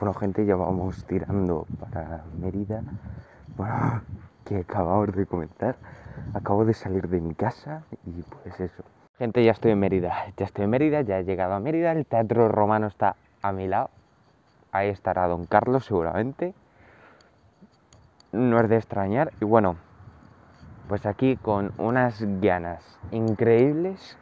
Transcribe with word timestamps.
Bueno, 0.00 0.14
gente, 0.14 0.46
ya 0.46 0.56
vamos 0.56 1.04
tirando 1.04 1.66
para 1.78 2.24
Mérida. 2.40 2.82
Bueno, 3.54 4.00
que 4.46 4.60
acabamos 4.60 5.14
de 5.14 5.26
comenzar. 5.26 5.76
Acabo 6.32 6.64
de 6.64 6.72
salir 6.72 7.06
de 7.06 7.20
mi 7.20 7.34
casa 7.34 7.82
y 8.06 8.22
pues 8.22 8.58
eso. 8.60 8.82
Gente, 9.18 9.44
ya 9.44 9.52
estoy 9.52 9.72
en 9.72 9.78
Mérida. 9.78 10.14
Ya 10.38 10.46
estoy 10.46 10.64
en 10.64 10.70
Mérida, 10.70 11.02
ya 11.02 11.18
he 11.18 11.24
llegado 11.24 11.52
a 11.52 11.60
Mérida. 11.60 11.92
El 11.92 12.06
Teatro 12.06 12.48
Romano 12.48 12.86
está 12.86 13.16
a 13.42 13.52
mi 13.52 13.68
lado. 13.68 13.90
Ahí 14.72 14.88
estará 14.88 15.28
Don 15.28 15.44
Carlos 15.44 15.84
seguramente. 15.84 16.54
No 18.32 18.58
es 18.58 18.70
de 18.70 18.76
extrañar. 18.76 19.32
Y 19.38 19.44
bueno, 19.44 19.76
pues 20.88 21.04
aquí 21.04 21.36
con 21.36 21.72
unas 21.76 22.24
ganas 22.40 22.82
increíbles 23.12 24.16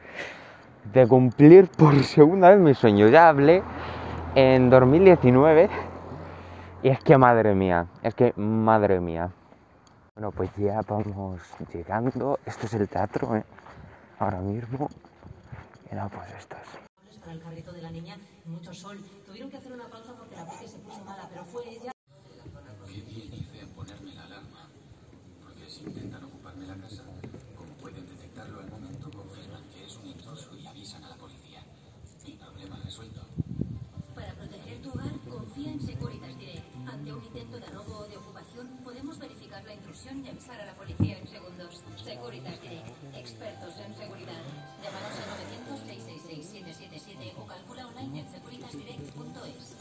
de 0.92 1.06
cumplir 1.06 1.68
por 1.68 1.94
segunda 2.02 2.50
vez 2.50 2.58
mi 2.58 2.74
sueño. 2.74 3.06
Ya 3.06 3.28
hablé 3.28 3.62
en 4.38 4.70
2019 4.70 5.68
y 6.84 6.88
es 6.90 7.00
que 7.00 7.18
madre 7.18 7.56
mía, 7.56 7.88
es 8.04 8.14
que 8.14 8.32
madre 8.36 9.00
mía. 9.00 9.32
Bueno, 10.14 10.30
pues 10.30 10.50
ya 10.56 10.80
vamos 10.86 11.40
llegando. 11.72 12.38
Esto 12.46 12.66
es 12.66 12.74
el 12.74 12.88
teatro, 12.88 13.36
¿eh? 13.36 13.44
ahora 14.20 14.38
mismo. 14.40 14.88
Y 15.90 15.94
no, 15.96 16.08
pues 16.08 16.30
esto 16.38 16.56
es. 16.56 17.18
para 17.20 17.32
el 17.32 17.42
carrito 17.42 17.72
de 17.72 17.82
la 17.82 17.90
niña, 17.90 18.16
mucho 18.44 18.72
sol. 18.72 18.98
Tuvieron 19.26 19.50
que 19.50 19.56
hacer 19.56 19.72
una 19.72 19.88
pausa 19.88 20.12
porque 20.16 20.36
la 20.36 20.44
porque 20.44 20.68
se 20.68 20.78
puso 20.78 21.04
mala, 21.04 21.28
pero 21.28 21.44
fue 21.44 21.68
ella. 21.68 21.90
Qué 22.86 23.00
bien 23.02 23.32
hice 23.32 23.60
en 23.60 23.68
ponerme 23.70 24.14
la 24.14 24.24
alarma. 24.24 24.68
Porque 25.42 25.68
si 25.68 25.82
intentan 25.84 26.24
ocuparme 26.24 26.66
la 26.66 26.76
casa, 26.76 27.02
como 27.56 27.72
pueden 27.74 28.06
detectarlo 28.06 28.60
al 28.60 28.70
momento, 28.70 29.10
confirman 29.10 29.62
que 29.72 29.84
es 29.84 29.96
un 29.96 30.06
intruso 30.06 30.56
y 30.56 30.66
avisan 30.66 31.02
a 31.04 31.10
la 31.10 31.16
policía. 31.16 31.62
Mi 32.24 32.32
problema 32.34 32.76
resuelto. 32.84 33.20
Para 34.14 34.32
proteger 34.32 34.82
tu 34.82 34.90
hogar, 34.90 35.12
confía 35.30 35.72
en 35.72 35.80
Securitas 35.80 36.28
Ante 37.08 37.20
un 37.20 37.24
intento 37.24 37.56
de 37.58 37.66
robo 37.68 38.00
o 38.00 38.06
de 38.06 38.18
ocupación, 38.18 38.68
podemos 38.84 39.18
verificar 39.18 39.64
la 39.64 39.72
intrusión 39.72 40.22
y 40.22 40.28
avisar 40.28 40.60
a 40.60 40.66
la 40.66 40.74
policía 40.74 41.16
en 41.16 41.26
segundos. 41.26 41.82
Securitas 42.04 42.60
Direct, 42.60 43.16
expertos 43.16 43.78
en 43.78 43.96
seguridad. 43.96 44.42
Llámanos 44.84 45.16
al 45.16 45.24
900-666-777 45.88 47.32
o 47.38 47.46
calcula 47.46 47.86
online 47.86 48.20
en 48.20 48.28
securitasdirect.es. 48.28 49.76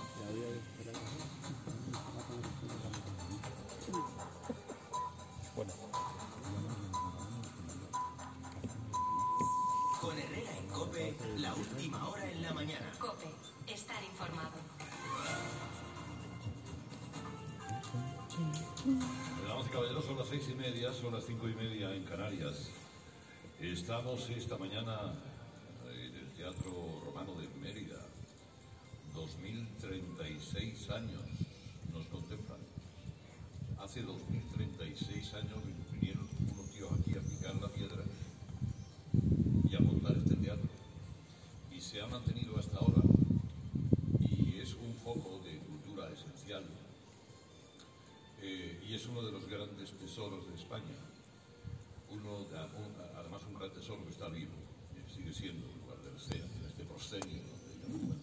son 21.02 21.14
las 21.14 21.26
cinco 21.26 21.48
y 21.48 21.54
media 21.54 21.94
en 21.94 22.04
Canarias. 22.06 22.70
Estamos 23.62 24.28
esta 24.32 24.58
mañana 24.58 25.14
en 25.94 26.16
el 26.16 26.28
Teatro 26.36 27.04
Romano 27.06 27.36
de 27.36 27.48
Mérida. 27.62 28.02
2036 29.14 30.90
años 30.90 31.22
nos 31.94 32.08
contemplan. 32.08 32.58
Hace 33.80 34.02
2036 34.02 35.34
años 35.36 35.60
vinieron 35.92 36.28
unos 36.52 36.72
tíos 36.72 36.90
aquí 37.00 37.12
a 37.16 37.22
picar 37.22 37.62
la 37.62 37.70
piedra 37.70 38.04
y 39.70 39.76
a 39.76 39.80
montar 39.80 40.18
este 40.18 40.36
teatro. 40.36 40.70
Y 41.76 41.80
se 41.80 42.02
ha 42.02 42.08
mantenido 42.08 42.58
hasta 42.58 42.78
ahora 42.80 43.04
y 44.20 44.60
es 44.60 44.74
un 44.74 44.96
foco 44.96 45.42
de 45.44 45.60
cultura 45.60 46.10
esencial 46.10 46.64
eh, 48.48 48.80
y 48.88 48.96
es 48.96 49.06
uno 49.08 49.22
de 49.22 49.32
los 49.32 49.46
grandes 49.48 49.92
tesoros 49.92 50.48
de 50.48 50.56
España. 50.56 50.96
Uno, 52.10 52.46
de- 52.46 52.56
un- 52.56 52.96
además, 53.20 53.42
un 53.48 53.56
gran 53.60 53.72
tesoro 53.74 54.04
que 54.06 54.12
está 54.12 54.30
vivo, 54.30 54.54
eh, 54.96 55.04
sigue 55.14 55.34
siendo 55.34 55.68
el 55.70 55.80
lugar 55.82 55.98
de 56.02 56.12
la 56.12 56.18
escena, 56.18 56.46
en 56.60 56.66
este 56.66 56.84
proscenio 56.86 57.42
donde 57.44 58.16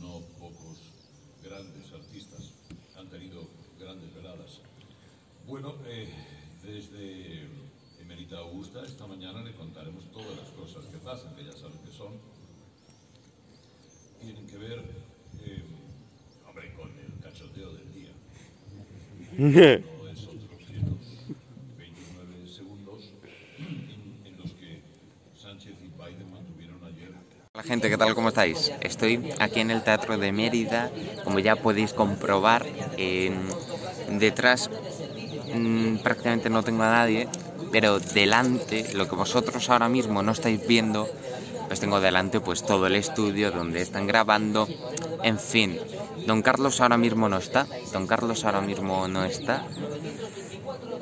no 0.00 0.20
pocos 0.38 0.76
grandes 1.42 1.90
artistas 1.92 2.52
han 2.96 3.08
tenido 3.08 3.48
grandes 3.80 4.14
veladas. 4.14 4.60
Bueno, 5.46 5.74
eh, 5.86 6.08
desde 6.62 7.48
Emerita 8.00 8.38
Augusta, 8.38 8.84
esta 8.84 9.06
mañana 9.06 9.42
le 9.42 9.54
contaremos 9.54 10.04
todas 10.12 10.36
las 10.36 10.50
cosas 10.50 10.84
que 10.86 10.98
pasan, 10.98 11.34
que 11.34 11.44
ya 11.44 11.52
saben 11.52 11.78
que 11.84 11.92
son. 11.92 12.12
Tienen 14.20 14.46
que 14.46 14.56
ver, 14.58 14.82
con 16.76 16.90
el 16.98 17.18
cachoteo 17.20 17.72
del 17.72 17.91
Hola 27.54 27.62
gente, 27.64 27.88
¿qué 27.90 27.96
tal? 27.98 28.14
¿Cómo 28.14 28.28
estáis? 28.28 28.72
Estoy 28.80 29.30
aquí 29.38 29.60
en 29.60 29.70
el 29.70 29.82
Teatro 29.82 30.16
de 30.18 30.32
Mérida, 30.32 30.90
como 31.24 31.38
ya 31.38 31.56
podéis 31.56 31.92
comprobar, 31.92 32.64
en- 32.96 33.48
detrás 34.18 34.70
mm, 35.54 35.96
prácticamente 35.98 36.50
no 36.50 36.62
tengo 36.62 36.82
a 36.84 36.90
nadie, 36.90 37.28
pero 37.72 37.98
delante, 38.00 38.92
lo 38.94 39.08
que 39.08 39.16
vosotros 39.16 39.68
ahora 39.70 39.88
mismo 39.88 40.22
no 40.22 40.32
estáis 40.32 40.66
viendo, 40.66 41.08
pues 41.68 41.80
tengo 41.80 42.00
delante 42.00 42.40
pues 42.40 42.64
todo 42.64 42.86
el 42.86 42.96
estudio 42.96 43.50
donde 43.52 43.82
están 43.82 44.06
grabando, 44.06 44.68
en 45.22 45.38
fin. 45.38 45.78
Don 46.26 46.42
Carlos 46.42 46.80
ahora 46.80 46.96
mismo 46.96 47.28
no 47.28 47.38
está, 47.38 47.66
Don 47.92 48.06
Carlos 48.06 48.44
ahora 48.44 48.60
mismo 48.60 49.08
no 49.08 49.24
está, 49.24 49.66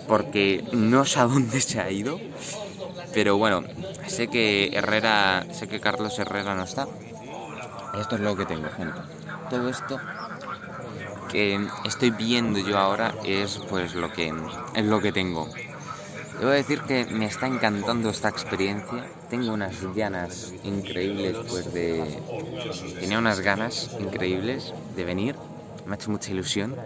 porque 0.08 0.64
no 0.72 1.04
sé 1.04 1.20
a 1.20 1.24
dónde 1.24 1.60
se 1.60 1.80
ha 1.80 1.90
ido, 1.90 2.18
pero 3.12 3.36
bueno, 3.36 3.62
sé 4.06 4.28
que 4.28 4.70
Herrera, 4.72 5.46
sé 5.52 5.68
que 5.68 5.80
Carlos 5.80 6.18
Herrera 6.18 6.54
no 6.54 6.64
está. 6.64 6.86
Esto 8.00 8.14
es 8.16 8.20
lo 8.20 8.36
que 8.36 8.46
tengo, 8.46 8.68
gente. 8.70 8.98
Todo 9.50 9.68
esto 9.68 9.98
que 11.30 11.60
estoy 11.84 12.10
viendo 12.10 12.58
yo 12.58 12.78
ahora 12.78 13.14
es 13.24 13.60
pues 13.68 13.94
lo 13.94 14.12
que 14.12 14.32
es 14.74 14.84
lo 14.84 15.00
que 15.00 15.12
tengo. 15.12 15.48
Debo 16.38 16.50
decir 16.50 16.80
que 16.82 17.04
me 17.06 17.26
está 17.26 17.46
encantando 17.46 18.10
esta 18.10 18.28
experiencia. 18.28 19.04
Tengo 19.30 19.52
unas 19.52 19.80
ganas 19.94 20.52
increíbles 20.64 21.36
pues 21.48 21.72
de 21.72 22.18
tenía 22.98 23.18
unas 23.18 23.40
ganas 23.40 23.90
increíbles 24.00 24.74
de 24.96 25.04
venir. 25.04 25.36
Me 25.86 25.92
ha 25.92 25.94
hecho 25.94 26.10
mucha 26.10 26.32
ilusión. 26.32 26.76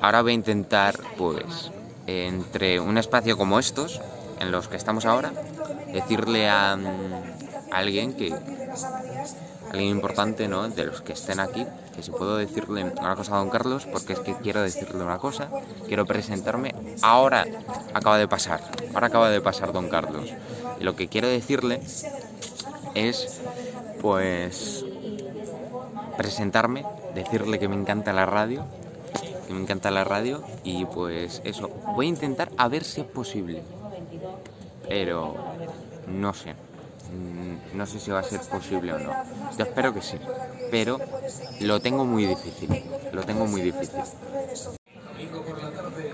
Ahora 0.00 0.22
voy 0.22 0.32
a 0.32 0.34
intentar 0.34 0.98
pues 1.18 1.70
entre 2.06 2.80
un 2.80 2.96
espacio 2.96 3.36
como 3.36 3.58
estos 3.58 4.00
en 4.40 4.50
los 4.50 4.68
que 4.68 4.76
estamos 4.76 5.04
ahora 5.04 5.32
decirle 5.92 6.48
a, 6.48 6.76
mm, 6.76 7.70
a 7.72 7.76
alguien 7.76 8.14
que 8.14 8.34
alguien 9.72 9.90
importante, 9.90 10.48
¿no? 10.48 10.68
De 10.68 10.84
los 10.84 11.00
que 11.00 11.14
estén 11.14 11.40
aquí, 11.40 11.66
que 11.94 12.02
si 12.02 12.10
puedo 12.10 12.36
decirle 12.36 12.84
una 12.84 13.16
cosa 13.16 13.34
a 13.34 13.38
don 13.38 13.48
Carlos, 13.48 13.86
porque 13.90 14.12
es 14.12 14.20
que 14.20 14.34
quiero 14.34 14.62
decirle 14.62 15.02
una 15.02 15.18
cosa, 15.18 15.48
quiero 15.86 16.04
presentarme. 16.06 16.74
Ahora 17.00 17.46
acaba 17.94 18.18
de 18.18 18.28
pasar, 18.28 18.60
ahora 18.94 19.06
acaba 19.06 19.30
de 19.30 19.40
pasar 19.40 19.72
don 19.72 19.88
Carlos. 19.88 20.28
Y 20.78 20.84
lo 20.84 20.94
que 20.94 21.08
quiero 21.08 21.28
decirle 21.28 21.80
es, 22.94 23.40
pues, 24.00 24.84
presentarme, 26.16 26.84
decirle 27.14 27.58
que 27.58 27.68
me 27.68 27.76
encanta 27.76 28.12
la 28.12 28.26
radio, 28.26 28.66
que 29.46 29.54
me 29.54 29.60
encanta 29.60 29.90
la 29.90 30.04
radio, 30.04 30.42
y 30.64 30.84
pues 30.84 31.40
eso, 31.44 31.70
voy 31.94 32.06
a 32.06 32.08
intentar 32.10 32.50
a 32.58 32.68
ver 32.68 32.84
si 32.84 33.00
es 33.00 33.06
posible. 33.06 33.62
Pero 34.88 35.34
no 36.08 36.34
sé. 36.34 36.54
Mm, 37.12 37.76
No 37.76 37.86
sé 37.86 37.98
si 38.00 38.10
va 38.10 38.20
a 38.20 38.22
ser 38.22 38.40
posible 38.40 38.92
o 38.92 38.98
no. 38.98 39.12
Yo 39.58 39.64
espero 39.64 39.92
que 39.94 40.02
sí. 40.02 40.18
Pero 40.70 40.98
lo 41.60 41.80
tengo 41.80 42.04
muy 42.04 42.24
difícil. 42.26 42.68
Lo 43.12 43.22
tengo 43.24 43.46
muy 43.46 43.60
difícil. 43.60 44.00
Domingo 44.00 45.42
por 45.42 45.62
la 45.62 45.70
tarde. 45.70 46.12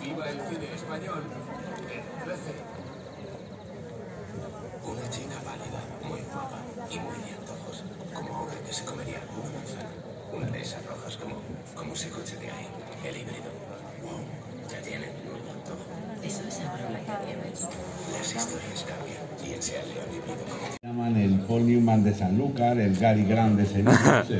Viva 0.00 0.28
el 0.30 0.40
cine 0.48 0.74
español. 0.74 1.22
El 1.90 2.24
13. 2.24 2.52
Una 4.84 5.10
chica 5.10 5.38
pálida, 5.46 5.80
muy 6.08 6.20
guapa 6.32 6.58
y 6.90 6.98
muy 6.98 7.18
de 7.24 7.30
antojos. 7.38 7.84
Como 8.14 8.42
una 8.44 8.54
que 8.66 8.72
se 8.72 8.84
comería 8.84 9.20
una 9.32 9.50
manzana. 9.58 9.90
Una 10.32 10.46
de 10.46 10.60
esas 10.60 10.84
rojas 10.86 11.16
como, 11.16 11.36
como 11.76 11.92
ese 11.94 12.10
coche 12.10 12.36
de 12.36 12.50
ahí. 12.50 12.68
El 13.04 13.16
híbrido. 13.16 13.50
Wow, 14.02 14.20
ya 14.70 14.80
tienen 14.82 15.10
un 15.30 15.48
antojo. 15.48 15.84
Eso 16.22 16.42
es 16.48 16.60
ahora 16.60 16.90
la 16.90 17.00
que 17.00 17.12
Las 18.12 18.26
historias 18.34 18.86
cambian. 18.86 19.18
Quien 19.42 19.62
sea 19.62 19.80
como 19.82 20.82
llaman 20.82 21.16
el 21.16 21.40
Paul 21.40 21.66
Newman 21.66 22.04
de 22.04 22.14
Sanlúcar, 22.14 22.78
el 22.78 22.96
Gary 22.96 23.24
Grant 23.24 23.58
de 23.58 23.66
Sevilla. 23.66 24.24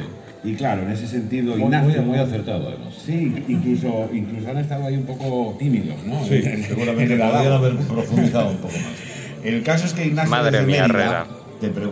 Y 0.45 0.57
claro, 0.57 0.83
en 0.83 0.91
ese 0.91 1.07
sentido, 1.07 1.53
muy, 1.55 1.63
Ignacio, 1.63 2.01
muy, 2.03 2.09
muy 2.11 2.19
acertado 2.19 2.67
además. 2.67 2.93
Sí, 3.07 3.45
incluso, 3.47 4.09
incluso 4.13 4.51
han 4.51 4.59
estado 4.59 4.87
ahí 4.87 4.97
un 4.97 5.05
poco 5.07 5.55
tímidos, 5.57 5.97
¿no? 6.05 6.25
Sí, 6.25 6.35
En- 6.35 6.49
en- 6.49 6.65
seguramente 6.65 7.17
podrían 7.17 7.53
haber 7.53 7.77
profundizado 7.77 8.51
un 8.51 8.57
poco 8.57 8.75
más. 8.75 9.45
El 9.45 9.63
caso 9.63 9.87
es 9.87 9.93
que 9.95 10.07
Ignacio 10.07 10.31
Madre 10.33 10.63
mía, 10.63 10.87
Herrera. 10.87 11.27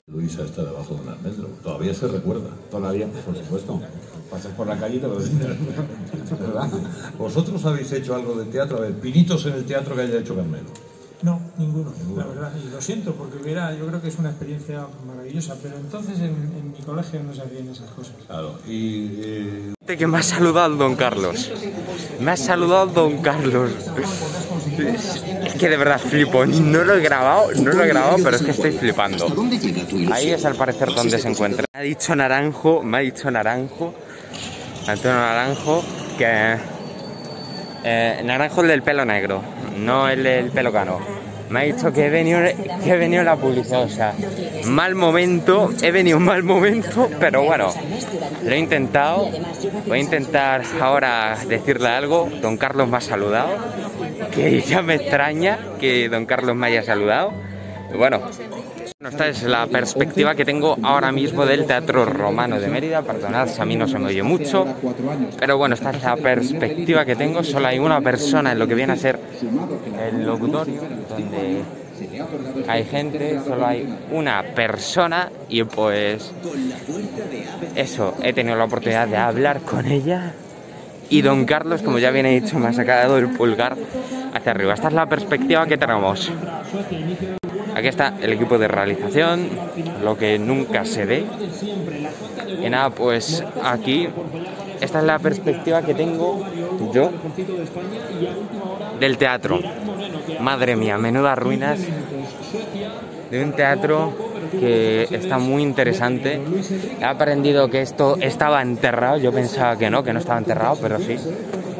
Luisa 0.08 0.42
está 0.42 0.64
debajo 0.64 0.94
de 0.96 1.00
un 1.02 1.08
almendro. 1.10 1.46
Todavía 1.62 1.94
se 1.94 2.08
recuerda. 2.08 2.50
Todavía, 2.72 3.06
por 3.24 3.36
supuesto. 3.36 3.80
Pasas 4.28 4.52
por 4.54 4.66
la 4.66 4.76
calle 4.76 4.96
y 4.96 4.98
te 4.98 5.06
lo 5.06 5.16
¿Verdad? 6.40 6.68
¿Vosotros 7.16 7.64
habéis 7.66 7.92
hecho 7.92 8.16
algo 8.16 8.34
de 8.34 8.46
teatro? 8.46 8.78
A 8.78 8.80
ver, 8.80 8.94
pinitos 8.94 9.46
en 9.46 9.52
el 9.54 9.64
teatro 9.64 9.94
que 9.94 10.02
haya 10.02 10.18
hecho 10.18 10.34
Carmelo. 10.34 10.70
No, 11.22 11.40
ninguno, 11.58 11.92
la 12.16 12.24
verdad. 12.24 12.52
Y 12.56 12.70
lo 12.70 12.80
siento, 12.80 13.14
porque 13.14 13.38
hubiera, 13.38 13.74
yo 13.74 13.86
creo 13.86 14.00
que 14.00 14.08
es 14.08 14.18
una 14.18 14.30
experiencia 14.30 14.86
maravillosa, 15.06 15.56
pero 15.62 15.76
entonces 15.76 16.18
en, 16.18 16.52
en 16.56 16.72
mi 16.72 16.78
colegio 16.78 17.22
no 17.22 17.34
se 17.34 17.42
hacían 17.42 17.68
esas 17.68 17.90
cosas. 17.90 18.14
Claro. 18.26 18.58
Y 18.66 19.20
eh, 19.22 19.74
que 19.96 20.06
me 20.06 20.18
ha 20.18 20.22
saludado 20.22 20.76
don 20.76 20.96
Carlos. 20.96 21.50
Me 22.20 22.30
ha 22.30 22.36
saludado 22.36 22.86
don 22.86 23.18
Carlos. 23.18 23.70
Es 25.44 25.54
que 25.54 25.68
de 25.68 25.76
verdad 25.76 26.00
flipo. 26.00 26.46
No 26.46 26.84
lo 26.84 26.94
he 26.94 27.00
grabado, 27.00 27.52
no 27.54 27.72
lo 27.72 27.84
he 27.84 27.88
grabado, 27.88 28.16
pero 28.22 28.36
es 28.36 28.42
que 28.42 28.52
estoy 28.52 28.72
flipando. 28.72 29.26
Ahí 30.12 30.30
es 30.30 30.44
al 30.44 30.54
parecer 30.54 30.94
donde 30.94 31.18
se 31.18 31.28
encuentra. 31.28 31.64
Me 31.72 31.80
ha 31.80 31.82
dicho 31.82 32.14
Naranjo, 32.14 32.82
me 32.82 32.98
ha 32.98 33.00
dicho 33.00 33.30
Naranjo, 33.30 33.94
Antonio 34.86 35.18
Naranjo, 35.18 35.84
que... 36.16 36.79
eh, 37.84 38.20
naranjo 38.24 38.62
el 38.62 38.68
del 38.68 38.82
pelo 38.82 39.04
negro, 39.04 39.42
no 39.76 40.08
el 40.08 40.22
del 40.22 40.50
pelo 40.50 40.72
cano. 40.72 40.98
Me 41.48 41.60
ha 41.60 41.62
dicho 41.64 41.92
que 41.92 42.06
he 42.06 42.10
venido, 42.10 42.38
que 42.84 42.90
he 42.90 42.96
venido 42.96 43.22
en 43.22 43.26
la 43.26 43.34
publicidad, 43.34 43.82
o 43.82 43.88
sea, 43.88 44.14
mal 44.66 44.94
momento, 44.94 45.70
he 45.82 45.90
venido 45.90 46.18
en 46.18 46.24
mal 46.24 46.44
momento, 46.44 47.10
pero 47.18 47.42
bueno, 47.42 47.72
lo 48.44 48.52
he 48.52 48.58
intentado. 48.58 49.28
Voy 49.86 49.98
a 49.98 50.00
intentar 50.00 50.62
ahora 50.80 51.36
decirle 51.48 51.88
algo. 51.88 52.30
Don 52.40 52.56
Carlos 52.56 52.88
me 52.88 52.98
ha 52.98 53.00
saludado, 53.00 53.50
que 54.30 54.60
ya 54.60 54.80
me 54.82 54.94
extraña 54.94 55.58
que 55.80 56.08
don 56.08 56.24
Carlos 56.24 56.54
me 56.54 56.68
haya 56.68 56.84
saludado. 56.84 57.32
Y 57.92 57.96
bueno, 59.00 59.16
esta 59.16 59.28
es 59.28 59.42
la 59.44 59.66
perspectiva 59.66 60.34
que 60.34 60.44
tengo 60.44 60.76
ahora 60.82 61.10
mismo 61.10 61.46
del 61.46 61.64
Teatro 61.64 62.04
Romano 62.04 62.60
de 62.60 62.68
Mérida. 62.68 63.00
Perdonad 63.00 63.48
si 63.48 63.58
a 63.58 63.64
mí 63.64 63.74
no 63.74 63.88
se 63.88 63.98
me 63.98 64.08
oye 64.08 64.22
mucho, 64.22 64.66
pero 65.38 65.56
bueno, 65.56 65.74
esta 65.74 65.88
es 65.88 66.02
la 66.02 66.16
perspectiva 66.16 67.06
que 67.06 67.16
tengo. 67.16 67.42
Solo 67.42 67.68
hay 67.68 67.78
una 67.78 68.02
persona 68.02 68.52
en 68.52 68.58
lo 68.58 68.68
que 68.68 68.74
viene 68.74 68.92
a 68.92 68.96
ser 68.96 69.18
el 69.98 70.26
locutorio, 70.26 70.82
donde 71.08 71.62
hay 72.68 72.84
gente, 72.84 73.40
solo 73.42 73.66
hay 73.66 73.88
una 74.12 74.42
persona 74.54 75.32
y 75.48 75.64
pues 75.64 76.30
eso, 77.74 78.18
he 78.22 78.34
tenido 78.34 78.56
la 78.56 78.64
oportunidad 78.64 79.08
de 79.08 79.16
hablar 79.16 79.60
con 79.62 79.86
ella 79.86 80.34
y 81.08 81.22
don 81.22 81.46
Carlos, 81.46 81.80
como 81.80 81.98
ya 81.98 82.10
bien 82.10 82.26
he 82.26 82.38
dicho, 82.38 82.58
me 82.58 82.68
ha 82.68 82.72
sacado 82.74 83.16
el 83.16 83.30
pulgar 83.30 83.78
hacia 84.34 84.52
arriba. 84.52 84.74
Esta 84.74 84.88
es 84.88 84.94
la 84.94 85.06
perspectiva 85.06 85.66
que 85.66 85.78
tenemos. 85.78 86.30
Aquí 87.74 87.88
está 87.88 88.14
el 88.20 88.32
equipo 88.32 88.58
de 88.58 88.68
realización, 88.68 89.48
lo 90.02 90.16
que 90.16 90.38
nunca 90.38 90.84
se 90.84 91.04
ve. 91.04 91.24
Y 92.62 92.68
nada, 92.68 92.90
pues 92.90 93.44
aquí, 93.62 94.08
esta 94.80 94.98
es 94.98 95.04
la 95.04 95.18
perspectiva 95.18 95.82
que 95.82 95.94
tengo 95.94 96.44
yo 96.92 97.10
del 98.98 99.18
teatro. 99.18 99.60
Madre 100.40 100.76
mía, 100.76 100.98
menudas 100.98 101.38
ruinas 101.38 101.80
de 103.30 103.44
un 103.44 103.52
teatro 103.52 104.12
que 104.58 105.06
está 105.10 105.38
muy 105.38 105.62
interesante. 105.62 106.40
He 107.00 107.04
aprendido 107.04 107.68
que 107.68 107.82
esto 107.82 108.16
estaba 108.20 108.62
enterrado, 108.62 109.18
yo 109.18 109.32
pensaba 109.32 109.76
que 109.76 109.90
no, 109.90 110.02
que 110.02 110.12
no 110.12 110.18
estaba 110.18 110.38
enterrado, 110.38 110.76
pero 110.80 110.98
sí. 110.98 111.16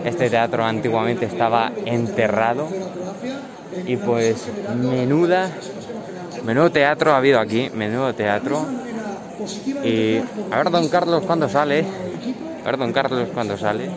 Este 0.04 0.31
teatro 0.31 0.64
antiguamente 0.64 1.26
estaba 1.26 1.72
enterrado. 1.84 2.69
Y 3.87 3.96
pues 3.96 4.48
menuda, 4.76 5.50
menudo 6.44 6.70
teatro 6.70 7.12
ha 7.12 7.19
habido 7.19 7.40
aquí, 7.40 7.70
menudo 7.75 8.14
teatro. 8.14 8.66
Y 9.84 10.19
a 10.50 10.56
ver 10.56 10.70
don 10.70 10.88
Carlos 10.88 11.25
cuando 11.26 11.48
sale, 11.48 11.84
a 12.62 12.66
ver 12.66 12.76
don 12.76 12.92
Carlos 12.92 13.28
cuando 13.32 13.56
sale. 13.56 13.90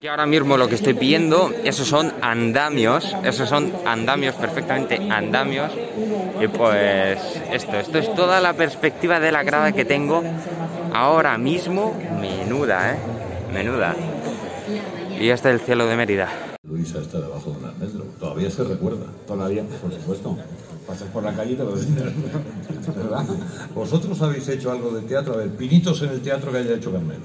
Y 0.00 0.08
ahora 0.08 0.26
mismo 0.26 0.56
lo 0.56 0.68
que 0.68 0.74
estoy 0.74 0.94
viendo, 0.94 1.52
esos 1.62 1.86
son 1.86 2.12
andamios, 2.20 3.16
esos 3.22 3.48
son 3.48 3.72
andamios, 3.86 4.34
perfectamente 4.34 4.96
andamios. 4.96 5.70
Y 6.40 6.48
pues 6.48 7.20
esto, 7.52 7.76
esto 7.78 7.98
es 7.98 8.12
toda 8.14 8.40
la 8.40 8.52
perspectiva 8.54 9.20
de 9.20 9.30
la 9.30 9.44
grada 9.44 9.72
que 9.72 9.84
tengo 9.84 10.22
ahora 10.92 11.38
mismo. 11.38 11.94
Menuda, 12.20 12.94
¿eh? 12.94 12.96
Menuda. 13.54 13.94
Y 15.20 15.28
este 15.28 15.50
es 15.50 15.54
el 15.54 15.60
cielo 15.60 15.86
de 15.86 15.96
Mérida. 15.96 16.28
Luisa 16.64 16.98
está 16.98 17.20
debajo 17.20 17.50
de 17.50 17.58
un 17.58 17.64
almendro. 17.66 18.04
Todavía 18.18 18.50
se 18.50 18.64
recuerda. 18.64 19.06
Todavía, 19.26 19.62
por 19.80 19.92
supuesto. 19.92 20.36
Pasas 20.86 21.08
por 21.08 21.22
la 21.22 21.32
calle 21.32 21.52
y 21.52 21.56
te 21.56 21.64
lo 21.64 21.72
¿Verdad? 22.96 23.24
¿Vosotros 23.74 24.20
habéis 24.22 24.48
hecho 24.48 24.72
algo 24.72 24.90
de 24.90 25.02
teatro? 25.02 25.34
A 25.34 25.36
ver, 25.38 25.50
pinitos 25.50 26.02
en 26.02 26.10
el 26.10 26.20
teatro 26.20 26.50
que 26.50 26.58
haya 26.58 26.74
hecho 26.74 26.92
Carmelo. 26.92 27.24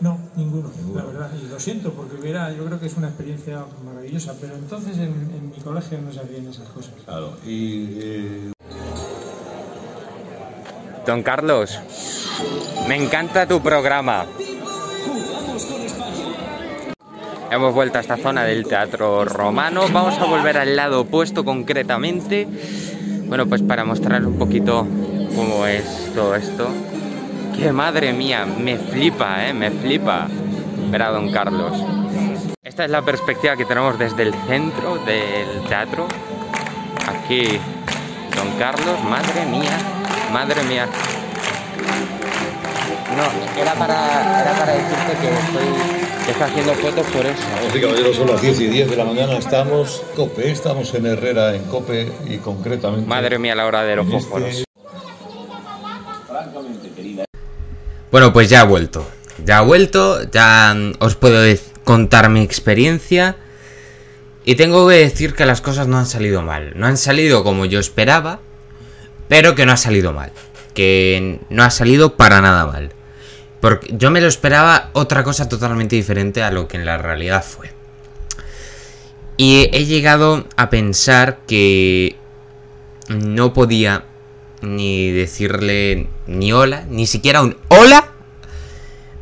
No, 0.00 0.18
ninguno, 0.36 0.70
la 0.94 1.04
verdad. 1.04 1.30
Y 1.40 1.48
lo 1.48 1.60
siento, 1.60 1.92
porque 1.92 2.16
hubiera, 2.20 2.52
yo 2.52 2.64
creo 2.64 2.80
que 2.80 2.86
es 2.86 2.96
una 2.96 3.08
experiencia 3.08 3.64
maravillosa, 3.84 4.34
pero 4.40 4.54
entonces 4.54 4.96
en, 4.96 5.12
en 5.12 5.50
mi 5.50 5.62
colegio 5.62 5.98
no 6.00 6.12
se 6.12 6.20
hacían 6.20 6.46
esas 6.48 6.68
cosas. 6.68 6.94
Claro. 7.04 7.36
Y 7.46 7.98
eh, 8.00 8.52
Don 11.06 11.22
Carlos, 11.22 11.78
me 12.88 12.96
encanta 12.96 13.46
tu 13.46 13.60
programa. 13.60 14.24
Hemos 17.50 17.74
vuelto 17.74 17.98
a 17.98 18.00
esta 18.00 18.16
zona 18.16 18.42
del 18.44 18.64
teatro 18.66 19.24
romano. 19.26 19.82
Vamos 19.92 20.18
a 20.18 20.24
volver 20.24 20.56
al 20.56 20.74
lado 20.74 21.02
opuesto 21.02 21.44
concretamente. 21.44 22.48
Bueno, 23.34 23.48
pues 23.48 23.62
para 23.62 23.84
mostrar 23.84 24.24
un 24.24 24.38
poquito 24.38 24.86
cómo 25.34 25.66
es 25.66 26.12
todo 26.14 26.36
esto. 26.36 26.68
Que 27.58 27.72
madre 27.72 28.12
mía, 28.12 28.46
me 28.46 28.76
flipa, 28.76 29.48
¿eh? 29.48 29.52
Me 29.52 29.72
flipa 29.72 30.28
ver 30.92 31.02
a 31.02 31.10
Don 31.10 31.32
Carlos. 31.32 31.72
Esta 32.62 32.84
es 32.84 32.92
la 32.92 33.02
perspectiva 33.02 33.56
que 33.56 33.64
tenemos 33.64 33.98
desde 33.98 34.22
el 34.22 34.34
centro 34.46 34.98
del 35.04 35.66
teatro. 35.68 36.06
Aquí 37.08 37.58
Don 38.36 38.52
Carlos, 38.56 39.02
madre 39.10 39.46
mía, 39.46 39.78
madre 40.32 40.62
mía. 40.62 40.86
No, 43.16 43.60
era 43.60 43.74
para, 43.74 44.42
era 44.42 44.52
para 44.52 44.72
decirte 44.74 45.12
que 45.20 45.34
estoy, 45.34 46.03
que 46.24 46.30
estoy 46.32 46.46
haciendo 46.46 46.74
fotos 46.74 47.06
por 47.06 47.26
eso. 47.26 47.42
Sí, 47.72 47.80
caballeros, 47.80 48.16
son 48.16 48.28
las 48.28 48.40
10 48.40 48.60
y 48.60 48.66
10 48.68 48.90
de 48.90 48.96
la 48.96 49.04
mañana. 49.04 49.36
Estamos 49.36 50.02
COPE, 50.16 50.50
estamos 50.50 50.94
en 50.94 51.06
Herrera, 51.06 51.54
en 51.54 51.64
COPE 51.64 52.10
y 52.26 52.36
concretamente. 52.38 53.06
Madre 53.06 53.38
mía, 53.38 53.54
la 53.54 53.66
hora 53.66 53.82
de 53.82 53.96
los 53.96 54.06
este- 54.06 54.18
fósforos. 54.18 54.64
Bueno, 58.10 58.32
pues 58.32 58.48
ya 58.48 58.60
ha 58.60 58.64
vuelto. 58.64 59.06
Ya 59.44 59.58
ha 59.58 59.62
vuelto, 59.62 60.30
ya 60.30 60.74
os 61.00 61.16
puedo 61.16 61.42
contar 61.82 62.28
mi 62.30 62.40
experiencia. 62.42 63.36
Y 64.44 64.54
tengo 64.54 64.86
que 64.88 64.94
decir 64.96 65.34
que 65.34 65.46
las 65.46 65.60
cosas 65.60 65.88
no 65.88 65.98
han 65.98 66.06
salido 66.06 66.42
mal. 66.42 66.72
No 66.76 66.86
han 66.86 66.96
salido 66.96 67.42
como 67.42 67.64
yo 67.64 67.80
esperaba, 67.80 68.40
pero 69.28 69.54
que 69.54 69.66
no 69.66 69.72
ha 69.72 69.76
salido 69.76 70.12
mal. 70.12 70.30
Que 70.74 71.40
no 71.50 71.64
ha 71.64 71.70
salido 71.70 72.16
para 72.16 72.40
nada 72.40 72.66
mal. 72.66 72.93
Porque 73.64 73.94
yo 73.96 74.10
me 74.10 74.20
lo 74.20 74.28
esperaba 74.28 74.90
otra 74.92 75.24
cosa 75.24 75.48
totalmente 75.48 75.96
diferente 75.96 76.42
a 76.42 76.50
lo 76.50 76.68
que 76.68 76.76
en 76.76 76.84
la 76.84 76.98
realidad 76.98 77.42
fue. 77.42 77.72
Y 79.38 79.70
he 79.72 79.86
llegado 79.86 80.46
a 80.58 80.68
pensar 80.68 81.38
que 81.46 82.14
no 83.08 83.54
podía 83.54 84.04
ni 84.60 85.12
decirle 85.12 86.10
ni 86.26 86.52
hola, 86.52 86.84
ni 86.90 87.06
siquiera 87.06 87.40
un 87.40 87.56
hola 87.68 88.08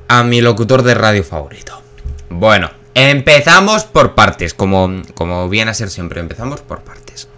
a 0.08 0.24
mi 0.24 0.40
locutor 0.40 0.82
de 0.82 0.94
radio 0.94 1.22
favorito. 1.22 1.80
Bueno, 2.28 2.68
empezamos 2.94 3.84
por 3.84 4.16
partes, 4.16 4.54
como, 4.54 5.02
como 5.14 5.48
viene 5.48 5.70
a 5.70 5.74
ser 5.74 5.88
siempre, 5.88 6.18
empezamos 6.18 6.62
por 6.62 6.80
partes. 6.80 7.28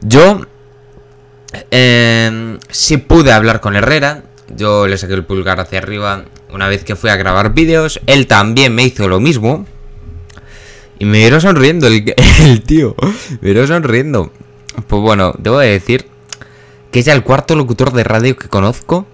Yo 0.00 0.46
eh, 1.70 2.58
sí 2.70 2.96
pude 2.96 3.32
hablar 3.32 3.60
con 3.60 3.76
Herrera, 3.76 4.22
yo 4.54 4.86
le 4.86 4.98
saqué 4.98 5.14
el 5.14 5.24
pulgar 5.24 5.60
hacia 5.60 5.78
arriba 5.78 6.24
una 6.50 6.68
vez 6.68 6.84
que 6.84 6.96
fui 6.96 7.10
a 7.10 7.16
grabar 7.16 7.54
vídeos, 7.54 8.00
él 8.06 8.26
también 8.26 8.74
me 8.74 8.84
hizo 8.84 9.08
lo 9.08 9.20
mismo. 9.20 9.66
Y 10.98 11.04
me 11.04 11.18
vieron 11.18 11.40
sonriendo 11.40 11.86
el, 11.88 12.62
tío, 12.62 12.94
me 13.40 13.52
vieron 13.52 13.68
sonriendo. 13.68 14.32
Pues 14.86 15.02
bueno, 15.02 15.34
debo 15.38 15.58
de 15.58 15.68
decir 15.68 16.06
que 16.90 17.00
es 17.00 17.08
el 17.08 17.22
cuarto 17.22 17.54
locutor 17.54 17.92
de 17.92 18.04
radio 18.04 18.36
que 18.36 18.48
conozco. 18.48 19.06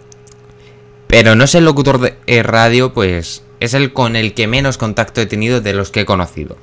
Pero 1.08 1.34
no 1.34 1.44
es 1.44 1.54
el 1.54 1.64
locutor 1.64 2.00
de 2.00 2.16
eh, 2.26 2.42
radio, 2.42 2.94
pues 2.94 3.42
es 3.60 3.74
el 3.74 3.92
con 3.92 4.16
el 4.16 4.32
que 4.32 4.46
menos 4.46 4.78
contacto 4.78 5.20
he 5.20 5.26
tenido 5.26 5.60
de 5.60 5.74
los 5.74 5.90
que 5.90 6.00
he 6.00 6.06
conocido. 6.06 6.56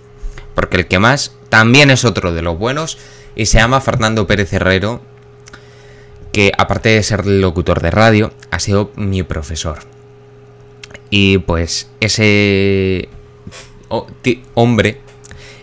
Porque 0.56 0.78
el 0.78 0.88
que 0.88 0.98
más 1.00 1.36
también 1.50 1.92
es 1.92 2.04
otro 2.04 2.34
de 2.34 2.42
los 2.42 2.58
buenos 2.58 2.98
y 3.36 3.46
se 3.46 3.60
llama 3.60 3.80
Fernando 3.80 4.28
Pérez 4.28 4.52
Herrero, 4.54 5.02
que 6.32 6.52
aparte 6.58 6.90
de 6.90 7.04
ser 7.04 7.26
locutor 7.26 7.82
de 7.82 7.92
radio, 7.92 8.32
ha 8.52 8.60
sido 8.60 8.92
mi 8.96 9.24
profesor. 9.24 9.80
Y 11.10 11.40
pues 11.40 11.90
ese 12.00 13.10
hombre 14.54 15.02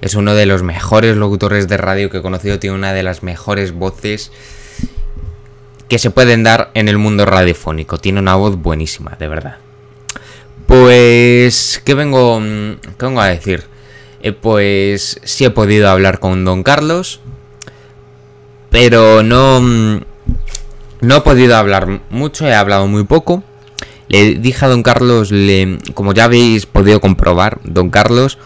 es 0.01 0.15
uno 0.15 0.35
de 0.35 0.47
los 0.47 0.63
mejores 0.63 1.17
locutores 1.17 1.69
de 1.69 1.77
radio 1.77 2.11
que 2.11 2.19
he 2.19 2.23
conocido, 2.23 2.59
tiene 2.59 2.77
una 2.77 2.93
de 2.93 3.03
las 3.03 3.23
mejores 3.23 3.73
voces 3.73 4.33
que 5.89 5.99
se 5.99 6.11
pueden 6.11 6.43
dar 6.43 6.71
en 6.75 6.89
el 6.89 6.99
mundo 6.99 7.27
radiofónico. 7.27 7.99
Tiene 7.99 8.21
una 8.21 8.35
voz 8.35 8.57
buenísima, 8.57 9.17
de 9.19 9.29
verdad. 9.29 9.59
Pues, 10.67 11.81
¿qué 11.85 11.95
vengo, 11.95 12.41
qué 12.99 13.07
vengo 13.07 13.21
a 13.21 13.29
decir? 13.29 13.65
Eh, 14.21 14.33
pues 14.33 15.21
sí 15.23 15.45
he 15.45 15.51
podido 15.51 15.89
hablar 15.89 16.19
con 16.19 16.45
Don 16.45 16.65
Carlos, 16.65 17.21
pero 18.71 19.23
no, 19.23 20.03
no 21.07 21.17
he 21.17 21.21
podido 21.21 21.57
hablar 21.57 22.01
mucho, 22.11 22.47
he 22.47 22.55
hablado 22.55 22.87
muy 22.87 23.05
poco. 23.05 23.43
Le 24.09 24.35
dije 24.35 24.65
a 24.65 24.69
Don 24.69 24.83
Carlos, 24.83 25.31
le, 25.31 25.79
como 25.95 26.13
ya 26.13 26.25
habéis 26.25 26.67
podido 26.67 27.01
comprobar, 27.01 27.61
Don 27.65 27.91
Carlos, 27.91 28.39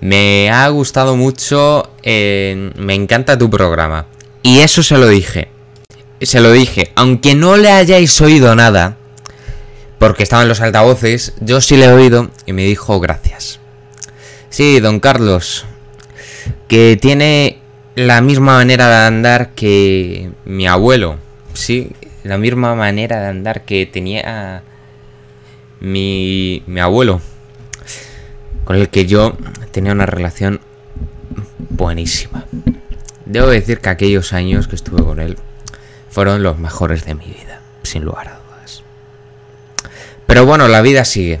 me 0.00 0.50
ha 0.50 0.68
gustado 0.68 1.16
mucho, 1.16 1.90
eh, 2.02 2.72
me 2.76 2.94
encanta 2.94 3.38
tu 3.38 3.50
programa. 3.50 4.06
Y 4.42 4.60
eso 4.60 4.82
se 4.82 4.98
lo 4.98 5.08
dije. 5.08 5.48
Se 6.20 6.40
lo 6.40 6.52
dije, 6.52 6.90
aunque 6.96 7.34
no 7.34 7.56
le 7.56 7.70
hayáis 7.70 8.20
oído 8.20 8.54
nada, 8.56 8.96
porque 9.98 10.24
estaban 10.24 10.48
los 10.48 10.60
altavoces, 10.60 11.34
yo 11.40 11.60
sí 11.60 11.76
le 11.76 11.86
he 11.86 11.92
oído 11.92 12.30
y 12.46 12.52
me 12.52 12.64
dijo 12.64 12.98
gracias. 12.98 13.60
Sí, 14.50 14.80
don 14.80 14.98
Carlos, 14.98 15.66
que 16.66 16.98
tiene 17.00 17.58
la 17.94 18.20
misma 18.20 18.54
manera 18.54 18.88
de 18.88 19.06
andar 19.06 19.50
que 19.54 20.30
mi 20.44 20.66
abuelo, 20.66 21.18
sí, 21.52 21.90
la 22.28 22.36
misma 22.36 22.74
manera 22.74 23.20
de 23.20 23.28
andar 23.28 23.64
que 23.64 23.86
tenía 23.86 24.62
mi, 25.80 26.62
mi 26.66 26.80
abuelo, 26.80 27.22
con 28.64 28.76
el 28.76 28.90
que 28.90 29.06
yo 29.06 29.36
tenía 29.72 29.92
una 29.92 30.04
relación 30.06 30.60
buenísima. 31.70 32.44
Debo 33.24 33.46
decir 33.46 33.80
que 33.80 33.88
aquellos 33.88 34.34
años 34.34 34.68
que 34.68 34.76
estuve 34.76 35.02
con 35.02 35.20
él 35.20 35.38
fueron 36.10 36.42
los 36.42 36.58
mejores 36.58 37.06
de 37.06 37.14
mi 37.14 37.24
vida, 37.24 37.62
sin 37.82 38.04
lugar 38.04 38.28
a 38.28 38.32
dudas. 38.32 38.82
Pero 40.26 40.44
bueno, 40.44 40.68
la 40.68 40.82
vida 40.82 41.06
sigue. 41.06 41.40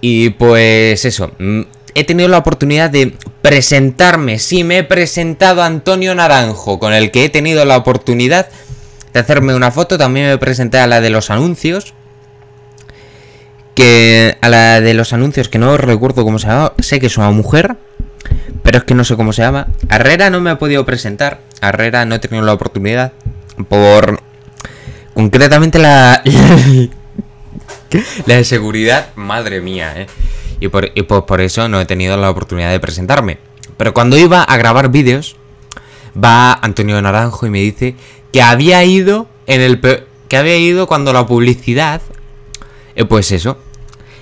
Y 0.00 0.30
pues 0.30 1.04
eso, 1.04 1.32
mm, 1.38 1.62
he 1.94 2.04
tenido 2.04 2.28
la 2.28 2.38
oportunidad 2.38 2.90
de 2.90 3.16
presentarme. 3.40 4.38
Sí, 4.38 4.62
me 4.64 4.78
he 4.78 4.84
presentado 4.84 5.62
a 5.62 5.66
Antonio 5.66 6.14
Naranjo, 6.14 6.78
con 6.78 6.92
el 6.92 7.10
que 7.10 7.24
he 7.24 7.28
tenido 7.28 7.64
la 7.64 7.76
oportunidad 7.76 8.48
de 9.12 9.20
hacerme 9.20 9.54
una 9.54 9.70
foto. 9.70 9.98
También 9.98 10.28
me 10.28 10.38
presenté 10.38 10.78
a 10.78 10.86
la 10.86 11.00
de 11.00 11.10
los 11.10 11.30
anuncios. 11.30 11.94
Que 13.74 14.36
a 14.40 14.48
la 14.48 14.80
de 14.80 14.94
los 14.94 15.12
anuncios, 15.12 15.48
que 15.48 15.58
no 15.58 15.76
recuerdo 15.76 16.24
cómo 16.24 16.38
se 16.38 16.48
llama. 16.48 16.72
Sé 16.78 17.00
que 17.00 17.06
es 17.06 17.16
una 17.16 17.30
mujer, 17.30 17.76
pero 18.62 18.78
es 18.78 18.84
que 18.84 18.94
no 18.94 19.04
sé 19.04 19.16
cómo 19.16 19.32
se 19.32 19.42
llama. 19.42 19.68
Herrera 19.88 20.30
no 20.30 20.40
me 20.40 20.50
ha 20.50 20.58
podido 20.58 20.84
presentar. 20.84 21.40
Herrera 21.60 22.04
no 22.04 22.14
he 22.14 22.18
tenido 22.18 22.44
la 22.44 22.52
oportunidad. 22.52 23.12
Por. 23.68 24.20
Concretamente 25.14 25.78
la. 25.78 26.22
la 28.26 28.34
de 28.34 28.44
seguridad, 28.44 29.08
madre 29.14 29.60
mía, 29.60 29.92
eh. 29.96 30.06
Y, 30.60 30.68
por, 30.68 30.90
y 30.94 31.02
por, 31.02 31.26
por 31.26 31.40
eso 31.40 31.68
no 31.68 31.80
he 31.80 31.86
tenido 31.86 32.16
la 32.16 32.30
oportunidad 32.30 32.70
de 32.70 32.78
presentarme. 32.78 33.38
Pero 33.76 33.94
cuando 33.94 34.16
iba 34.16 34.42
a 34.42 34.56
grabar 34.56 34.90
vídeos, 34.90 35.36
va 36.16 36.52
Antonio 36.54 37.00
Naranjo 37.00 37.46
y 37.46 37.50
me 37.50 37.60
dice 37.60 37.94
que 38.32 38.42
había 38.42 38.84
ido 38.84 39.26
en 39.46 39.60
el 39.60 39.80
que 39.80 40.36
había 40.36 40.56
ido 40.56 40.86
cuando 40.86 41.12
la 41.12 41.26
publicidad 41.26 42.02
eh, 42.94 43.04
pues 43.04 43.32
eso 43.32 43.58